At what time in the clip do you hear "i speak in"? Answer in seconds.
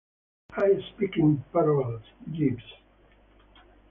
0.57-1.43